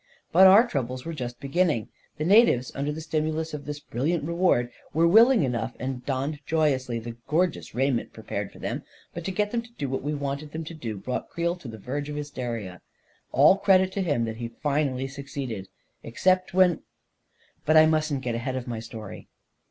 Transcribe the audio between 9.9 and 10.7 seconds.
we wanted them